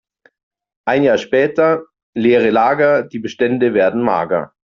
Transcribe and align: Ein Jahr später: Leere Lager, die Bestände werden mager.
Ein 0.87 1.03
Jahr 1.03 1.19
später: 1.19 1.83
Leere 2.15 2.49
Lager, 2.49 3.03
die 3.03 3.19
Bestände 3.19 3.75
werden 3.75 4.01
mager. 4.01 4.51